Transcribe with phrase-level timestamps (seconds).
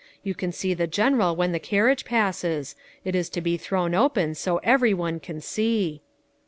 [0.23, 4.33] You can see the General when the carriage passes; it is to be thrown open
[4.33, 6.01] so every one can see."